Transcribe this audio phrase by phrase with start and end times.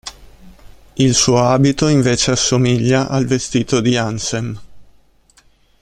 [0.97, 4.59] Il suo abito invece assomiglia al vestito di Ansem.